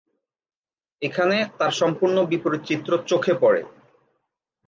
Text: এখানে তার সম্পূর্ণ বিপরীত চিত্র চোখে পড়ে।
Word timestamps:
এখানে 1.01 1.37
তার 1.59 1.71
সম্পূর্ণ 1.71 2.17
বিপরীত 2.31 2.61
চিত্র 2.69 2.91
চোখে 3.09 3.33
পড়ে। 3.41 3.61